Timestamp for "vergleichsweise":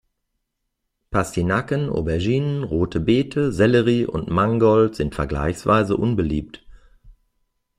5.13-5.95